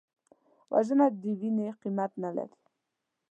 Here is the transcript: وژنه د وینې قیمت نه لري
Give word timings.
وژنه 0.73 1.07
د 1.21 1.23
وینې 1.39 1.67
قیمت 1.81 2.11
نه 2.23 2.29
لري 2.37 2.59